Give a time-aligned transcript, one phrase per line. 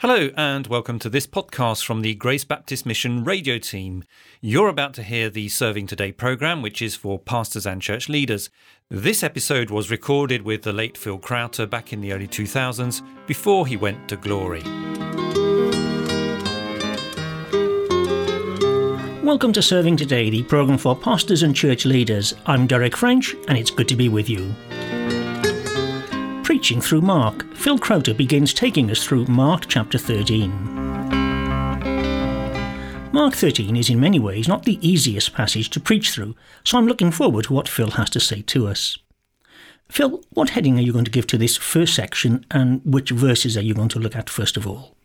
[0.00, 4.04] Hello, and welcome to this podcast from the Grace Baptist Mission radio team.
[4.40, 8.48] You're about to hear the Serving Today program, which is for pastors and church leaders.
[8.88, 13.66] This episode was recorded with the late Phil Crowter back in the early 2000s before
[13.66, 14.62] he went to glory.
[19.24, 22.34] Welcome to Serving Today, the program for pastors and church leaders.
[22.46, 24.54] I'm Derek French, and it's good to be with you.
[26.48, 30.50] Preaching through Mark, Phil Crowter begins taking us through Mark chapter 13.
[33.12, 36.34] Mark 13 is in many ways not the easiest passage to preach through,
[36.64, 38.96] so I'm looking forward to what Phil has to say to us.
[39.90, 43.54] Phil, what heading are you going to give to this first section, and which verses
[43.54, 44.96] are you going to look at first of all?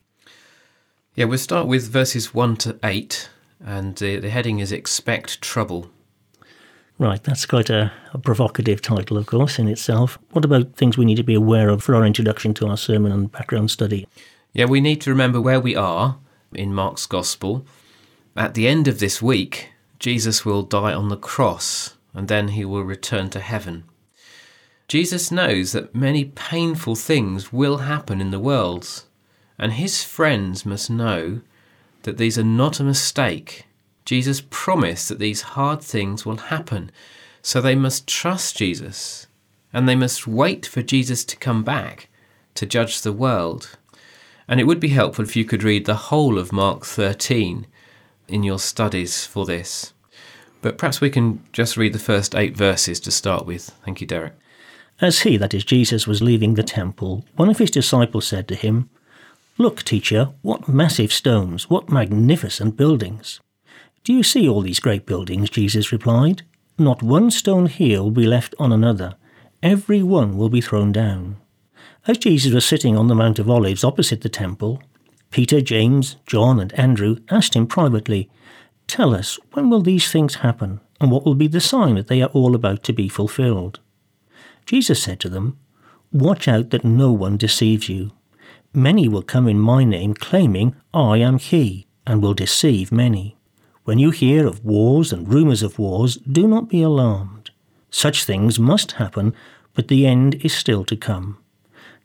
[1.13, 5.91] Yeah, we'll start with verses 1 to 8, and the, the heading is Expect Trouble.
[7.03, 10.17] Right, that's quite a, a, provocative title, of course, in itself.
[10.31, 13.11] What about things we need to be aware of for our introduction to our sermon
[13.11, 14.07] and background study?
[14.53, 16.17] Yeah, we need to remember where we are
[16.53, 17.65] in Mark's Gospel.
[18.37, 22.63] At the end of this week, Jesus will die on the cross and then he
[22.63, 23.83] will return to heaven.
[24.87, 29.03] Jesus knows that many painful things will happen in the world,
[29.59, 31.41] and his friends must know
[32.03, 33.65] that these are not a mistake
[34.05, 36.91] Jesus promised that these hard things will happen,
[37.41, 39.27] so they must trust Jesus
[39.73, 42.07] and they must wait for Jesus to come back
[42.55, 43.77] to judge the world.
[44.47, 47.65] And it would be helpful if you could read the whole of Mark 13
[48.27, 49.93] in your studies for this.
[50.61, 53.71] But perhaps we can just read the first eight verses to start with.
[53.83, 54.33] Thank you, Derek.
[55.01, 58.55] As he, that is Jesus, was leaving the temple, one of his disciples said to
[58.55, 58.89] him,
[59.57, 63.39] Look, teacher, what massive stones, what magnificent buildings.
[64.03, 65.49] Do you see all these great buildings?
[65.49, 66.41] Jesus replied.
[66.77, 69.15] Not one stone here will be left on another.
[69.61, 71.37] Every one will be thrown down.
[72.05, 74.83] As Jesus was sitting on the Mount of Olives opposite the temple,
[75.31, 78.29] Peter, James, John, and Andrew asked him privately,
[78.87, 82.21] Tell us, when will these things happen, and what will be the sign that they
[82.21, 83.79] are all about to be fulfilled?
[84.65, 85.57] Jesus said to them,
[86.11, 88.11] Watch out that no one deceives you.
[88.73, 93.37] Many will come in my name, claiming, I am he, and will deceive many.
[93.85, 97.51] When you hear of wars and rumours of wars, do not be alarmed.
[97.89, 99.33] Such things must happen,
[99.73, 101.37] but the end is still to come.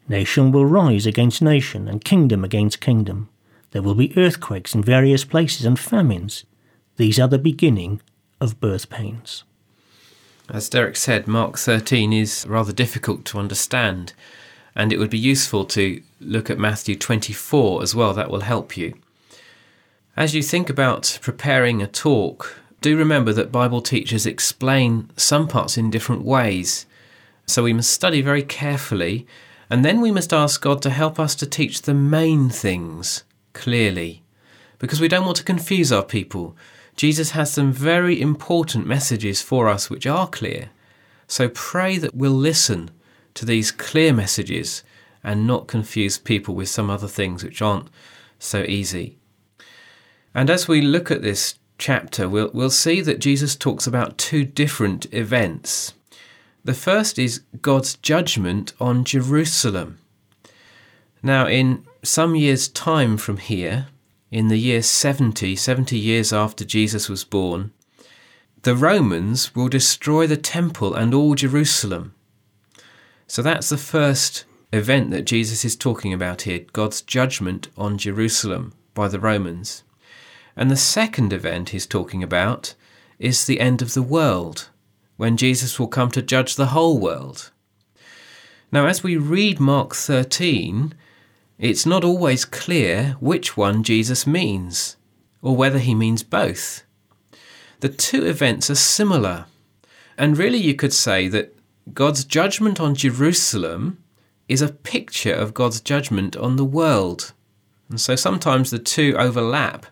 [0.09, 3.29] Nation will rise against nation, and kingdom against kingdom.
[3.71, 6.45] There will be earthquakes in various places and famines.
[6.97, 8.01] These are the beginning
[8.41, 9.45] of birth pains.
[10.49, 14.15] As Derek said, Mark 13 is rather difficult to understand,
[14.75, 18.15] and it would be useful to look at Matthew 24 as well.
[18.15, 18.95] That will help you.
[20.19, 25.79] As you think about preparing a talk, do remember that Bible teachers explain some parts
[25.79, 26.87] in different ways.
[27.47, 29.29] So we must study very carefully,
[29.71, 34.25] and then we must ask God to help us to teach the main things clearly.
[34.81, 36.57] Because we don't want to confuse our people.
[36.97, 40.71] Jesus has some very important messages for us which are clear.
[41.29, 42.91] So pray that we'll listen
[43.35, 44.83] to these clear messages
[45.23, 47.89] and not confuse people with some other things which aren't
[48.41, 49.18] so easy.
[50.35, 54.45] And as we look at this chapter, we'll, we'll see that Jesus talks about two
[54.45, 55.95] different events.
[56.65, 59.99] The first is God's judgment on Jerusalem.
[61.23, 63.89] Now, in some years' time from here,
[64.31, 67.73] in the year 70, 70 years after Jesus was born,
[68.63, 72.15] the Romans will destroy the temple and all Jerusalem.
[73.27, 78.75] So that's the first event that Jesus is talking about here God's judgment on Jerusalem
[78.95, 79.85] by the Romans.
[80.59, 82.75] And the second event he's talking about
[83.21, 84.71] is the end of the world,
[85.17, 87.53] when Jesus will come to judge the whole world.
[88.73, 90.95] Now, as we read Mark 13,
[91.61, 94.97] it's not always clear which one Jesus means,
[95.43, 96.83] or whether he means both.
[97.79, 99.47] The two events are similar,
[100.19, 101.57] and really you could say that
[101.95, 104.03] God's judgment on Jerusalem
[104.49, 107.33] is a picture of God's judgment on the world.
[107.89, 109.87] And so sometimes the two overlap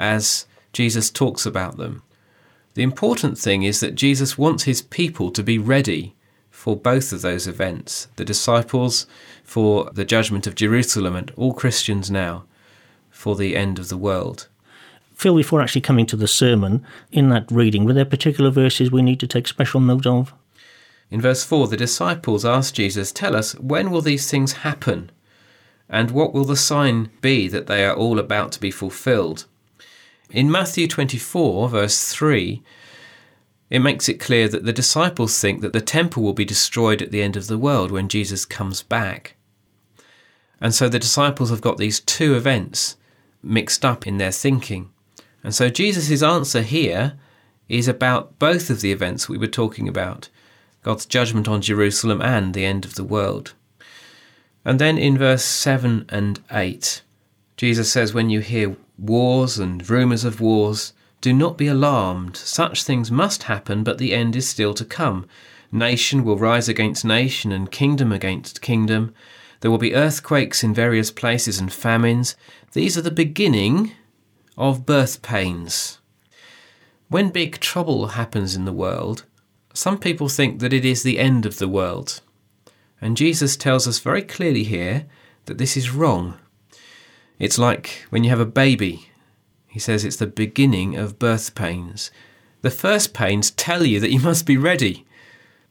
[0.00, 2.02] as Jesus talks about them.
[2.74, 6.16] The important thing is that Jesus wants his people to be ready
[6.50, 9.06] for both of those events the disciples
[9.44, 12.44] for the judgment of Jerusalem, and all Christians now
[13.10, 14.48] for the end of the world.
[15.14, 19.02] Phil, before actually coming to the sermon, in that reading, were there particular verses we
[19.02, 20.32] need to take special note of?
[21.10, 25.10] In verse 4, the disciples asked Jesus, Tell us, when will these things happen?
[25.88, 29.46] And what will the sign be that they are all about to be fulfilled?
[30.30, 32.62] In Matthew 24, verse 3,
[33.68, 37.10] it makes it clear that the disciples think that the temple will be destroyed at
[37.10, 39.34] the end of the world when Jesus comes back.
[40.60, 42.96] And so the disciples have got these two events
[43.42, 44.90] mixed up in their thinking.
[45.42, 47.14] And so Jesus' answer here
[47.68, 50.28] is about both of the events we were talking about
[50.82, 53.54] God's judgment on Jerusalem and the end of the world.
[54.64, 57.02] And then in verse 7 and 8,
[57.56, 62.36] Jesus says, When you hear wars and rumours of wars, do not be alarmed.
[62.36, 65.26] Such things must happen, but the end is still to come.
[65.72, 69.14] Nation will rise against nation and kingdom against kingdom.
[69.60, 72.34] There will be earthquakes in various places and famines.
[72.72, 73.92] These are the beginning
[74.56, 75.98] of birth pains.
[77.08, 79.24] When big trouble happens in the world,
[79.74, 82.20] some people think that it is the end of the world.
[83.00, 85.06] And Jesus tells us very clearly here
[85.46, 86.38] that this is wrong.
[87.40, 89.08] It's like when you have a baby.
[89.66, 92.10] He says it's the beginning of birth pains.
[92.60, 95.06] The first pains tell you that you must be ready,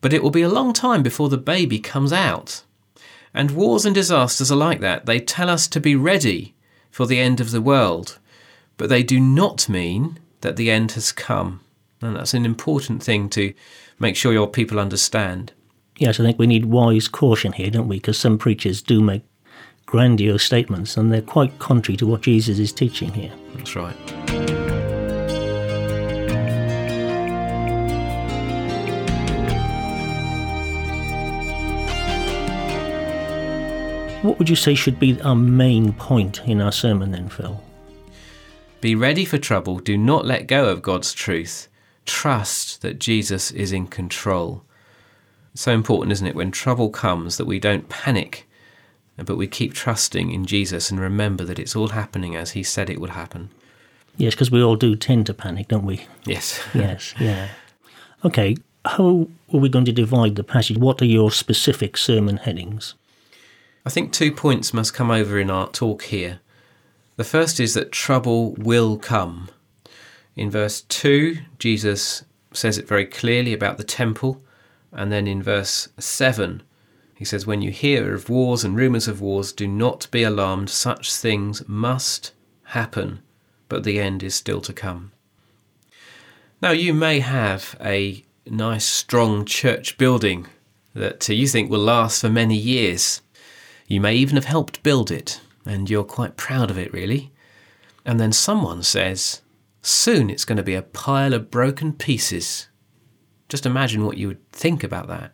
[0.01, 2.63] but it will be a long time before the baby comes out.
[3.35, 5.05] And wars and disasters are like that.
[5.05, 6.55] They tell us to be ready
[6.89, 8.17] for the end of the world,
[8.77, 11.59] but they do not mean that the end has come.
[12.01, 13.53] And that's an important thing to
[13.99, 15.51] make sure your people understand.
[15.97, 17.97] Yes, I think we need wise caution here, don't we?
[17.97, 19.23] Because some preachers do make
[19.89, 23.33] grandiose statements and they're quite contrary to what Jesus is teaching here.
[23.55, 23.95] That's right.
[34.21, 37.59] What would you say should be our main point in our sermon then, Phil?
[38.81, 39.79] Be ready for trouble.
[39.79, 41.67] Do not let go of God's truth.
[42.05, 44.63] Trust that Jesus is in control.
[45.53, 48.47] It's so important, isn't it, when trouble comes that we don't panic,
[49.25, 52.89] but we keep trusting in Jesus and remember that it's all happening as He said
[52.89, 53.49] it would happen.
[54.17, 56.05] Yes, because we all do tend to panic, don't we?
[56.25, 56.59] Yes.
[56.73, 57.49] Yes, yeah.
[58.25, 60.77] Okay, how are we going to divide the passage?
[60.77, 62.95] What are your specific sermon headings?
[63.85, 66.39] I think two points must come over in our talk here.
[67.15, 69.49] The first is that trouble will come.
[70.35, 72.23] In verse 2, Jesus
[72.53, 74.41] says it very clearly about the temple.
[74.91, 76.63] And then in verse 7,
[77.19, 80.69] he says, When you hear of wars and rumours of wars, do not be alarmed.
[80.69, 82.31] Such things must
[82.67, 83.19] happen,
[83.67, 85.11] but the end is still to come.
[86.61, 90.47] Now, you may have a nice, strong church building
[90.93, 93.21] that you think will last for many years.
[93.85, 97.33] You may even have helped build it, and you're quite proud of it, really.
[98.05, 99.41] And then someone says,
[99.81, 102.69] Soon it's going to be a pile of broken pieces.
[103.49, 105.33] Just imagine what you would think about that.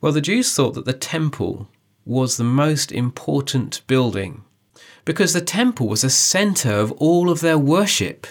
[0.00, 1.68] Well, the Jews thought that the temple
[2.04, 4.44] was the most important building
[5.04, 8.26] because the temple was the centre of all of their worship.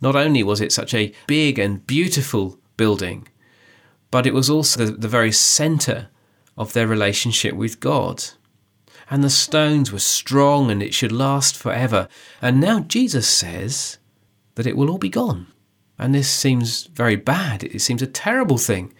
[0.00, 3.26] Not only was it such a big and beautiful building,
[4.10, 6.08] but it was also the, very centre
[6.58, 8.24] of their relationship with God.
[9.08, 12.08] And the stones were strong and it should last forever.
[12.42, 13.98] And now Jesus says
[14.56, 15.46] that it will all be gone.
[15.98, 17.64] And this seems very bad.
[17.64, 18.92] It seems a terrible thing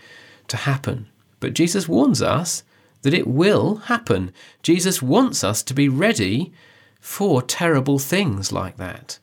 [0.48, 1.08] to happen.
[1.42, 2.62] But Jesus warns us
[3.02, 4.32] that it will happen.
[4.62, 6.52] Jesus wants us to be ready
[7.00, 9.18] for terrible things like that.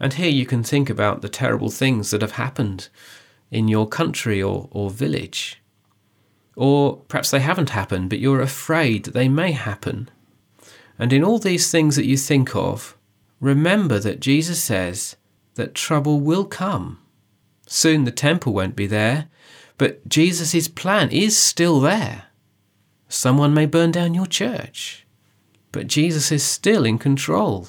[0.00, 2.88] And here you can think about the terrible things that have happened
[3.50, 5.60] in your country or, or village.
[6.56, 10.08] Or perhaps they haven't happened, but you're afraid that they may happen.
[10.98, 12.96] And in all these things that you think of,
[13.38, 15.16] remember that Jesus says
[15.56, 17.00] that trouble will come.
[17.66, 19.28] Soon the temple won't be there,
[19.78, 22.26] but Jesus' plan is still there.
[23.08, 25.06] Someone may burn down your church,
[25.72, 27.68] but Jesus is still in control.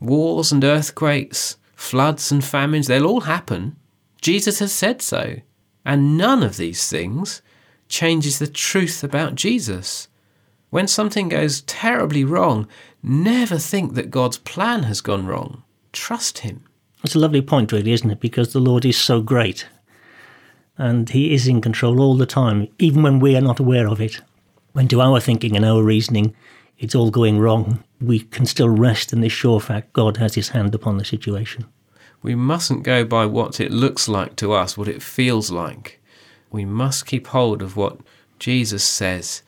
[0.00, 3.76] Wars and earthquakes, floods and famines, they'll all happen.
[4.20, 5.36] Jesus has said so.
[5.84, 7.42] And none of these things
[7.88, 10.08] changes the truth about Jesus.
[10.70, 12.66] When something goes terribly wrong,
[13.02, 15.62] never think that God's plan has gone wrong.
[15.92, 16.64] Trust Him.
[17.04, 18.20] It's a lovely point, really, isn't it?
[18.20, 19.68] Because the Lord is so great
[20.76, 24.00] and He is in control all the time, even when we are not aware of
[24.00, 24.20] it.
[24.72, 26.34] When to our thinking and our reasoning,
[26.78, 30.50] it's all going wrong, we can still rest in the sure fact God has His
[30.50, 31.66] hand upon the situation.
[32.22, 36.00] We mustn't go by what it looks like to us, what it feels like
[36.54, 37.98] we must keep hold of what
[38.38, 39.42] Jesus says,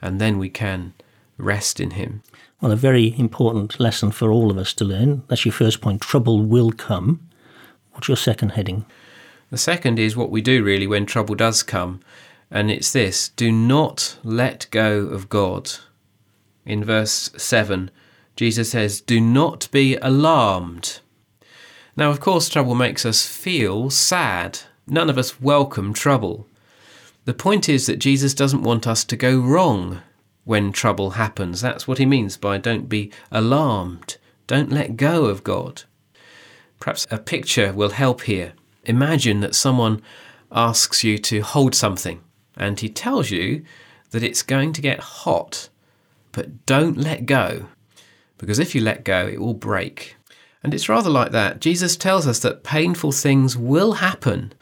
[0.00, 0.94] and then we can
[1.36, 2.22] rest in Him.
[2.60, 5.24] Well, a very important lesson for all of us to learn.
[5.28, 6.00] That's your first point.
[6.00, 7.20] Trouble will come.
[7.92, 8.86] What's your second heading?
[9.50, 12.00] The second is what we do really when trouble does come,
[12.50, 15.70] and it's this do not let go of God.
[16.64, 17.90] In verse 7,
[18.36, 21.00] Jesus says, Do not be alarmed.
[21.96, 26.46] Now, of course, trouble makes us feel sad None of us welcome trouble.
[27.26, 30.00] The point is that Jesus doesn't want us to go wrong
[30.44, 31.60] when trouble happens.
[31.60, 34.16] That's what he means by don't be alarmed.
[34.46, 35.82] Don't let go of God.
[36.80, 38.54] Perhaps a picture will help here.
[38.88, 40.02] Imagine that someone
[40.50, 42.20] asks you to hold something
[42.56, 43.64] and he tells you
[44.10, 45.68] that it's going to get hot,
[46.32, 47.66] but don't let go
[48.38, 50.16] because if you let go, it will break.
[50.62, 51.60] And it's rather like that.
[51.60, 54.52] Jesus tells us that painful things will happen.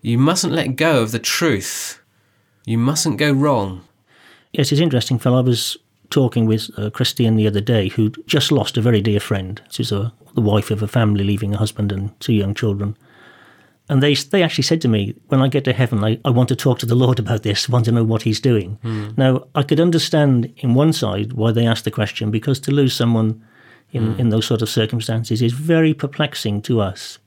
[0.00, 2.00] You mustn't let go of the truth.
[2.64, 3.84] You mustn't go wrong.
[4.52, 5.34] Yes, it's interesting, Phil.
[5.34, 5.76] I was
[6.10, 9.60] talking with uh, Christian the other day, who'd just lost a very dear friend.
[9.70, 12.96] She's a, the wife of a family leaving a husband and two young children.
[13.88, 16.48] And they they actually said to me, when I get to heaven, I, I want
[16.50, 18.78] to talk to the Lord about this, want to know what He's doing.
[18.84, 19.16] Mm.
[19.16, 22.94] Now, I could understand in one side why they asked the question, because to lose
[22.94, 23.42] someone
[23.92, 24.18] in, mm.
[24.18, 27.18] in those sort of circumstances is very perplexing to us.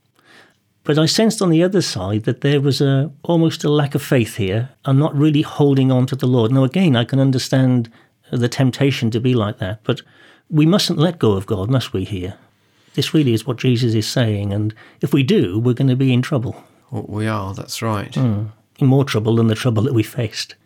[0.84, 4.02] But I sensed on the other side that there was a almost a lack of
[4.02, 6.50] faith here and not really holding on to the Lord.
[6.50, 7.90] Now, again, I can understand
[8.30, 10.02] the temptation to be like that, but
[10.48, 12.34] we mustn't let go of God, must we, here?
[12.94, 16.12] This really is what Jesus is saying, and if we do, we're going to be
[16.12, 16.62] in trouble.
[16.90, 18.12] Well, we are, that's right.
[18.12, 20.56] Mm, in more trouble than the trouble that we faced.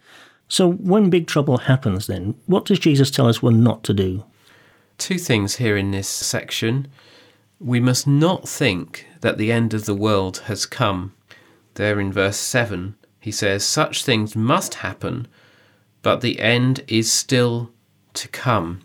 [0.49, 4.25] So, when big trouble happens, then, what does Jesus tell us we're not to do?
[4.99, 6.89] Two things here in this section.
[7.61, 11.15] We must not think that the end of the world has come.
[11.75, 15.29] There in verse 7, he says, Such things must happen,
[16.03, 17.71] but the end is still
[18.15, 18.83] to come.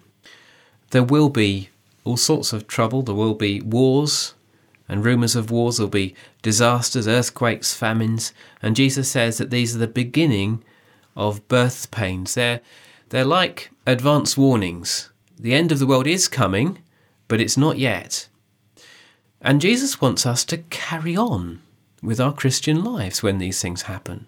[0.92, 1.70] There will be
[2.04, 3.02] all sorts of trouble.
[3.02, 4.34] There will be wars
[4.88, 5.78] and rumours of wars.
[5.78, 8.34] There will be disasters, earthquakes, famines.
[8.62, 10.64] And Jesus says that these are the beginning
[11.16, 12.34] of birth pains.
[12.34, 12.62] They're,
[13.10, 15.10] they're like advance warnings.
[15.40, 16.80] The end of the world is coming,
[17.28, 18.28] but it's not yet.
[19.42, 21.62] And Jesus wants us to carry on
[22.04, 24.28] with our Christian lives when these things happen.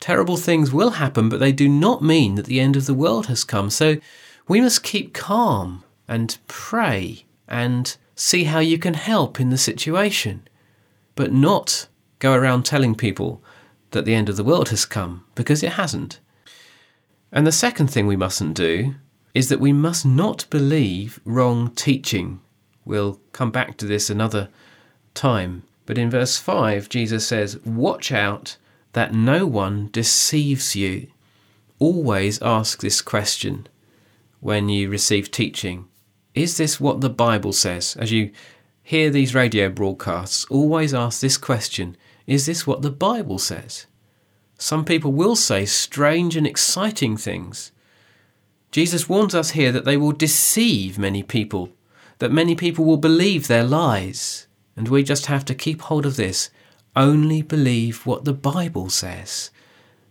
[0.00, 3.26] Terrible things will happen, but they do not mean that the end of the world
[3.26, 3.70] has come.
[3.70, 3.96] So
[4.46, 10.48] we must keep calm and pray and see how you can help in the situation,
[11.14, 11.86] but not
[12.18, 13.42] go around telling people
[13.90, 16.20] that the end of the world has come, because it hasn't.
[17.30, 18.94] And the second thing we mustn't do
[19.34, 22.40] is that we must not believe wrong teaching.
[22.84, 24.48] We'll come back to this another
[25.14, 25.62] time.
[25.86, 28.56] But in verse 5, Jesus says, Watch out
[28.92, 31.08] that no one deceives you.
[31.78, 33.68] Always ask this question
[34.40, 35.87] when you receive teaching
[36.38, 37.96] is this what the Bible says?
[37.98, 38.30] As you
[38.82, 43.86] hear these radio broadcasts, always ask this question Is this what the Bible says?
[44.56, 47.72] Some people will say strange and exciting things.
[48.70, 51.70] Jesus warns us here that they will deceive many people,
[52.18, 54.46] that many people will believe their lies.
[54.76, 56.50] And we just have to keep hold of this.
[56.94, 59.50] Only believe what the Bible says,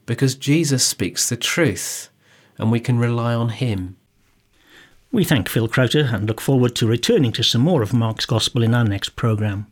[0.05, 2.09] because Jesus speaks the truth,
[2.57, 3.97] and we can rely on Him.
[5.09, 8.61] We thank Phil Crowter and look forward to returning to some more of Mark's Gospel
[8.61, 9.67] in our next programme.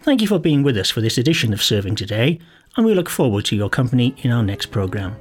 [0.00, 2.40] Thank you for being with us for this edition of Serving Today,
[2.76, 5.16] and we look forward to your company in our next programme.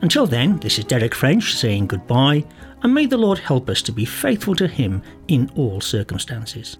[0.00, 2.44] Until then, this is Derek French saying goodbye,
[2.82, 6.78] and may the Lord help us to be faithful to Him in all circumstances.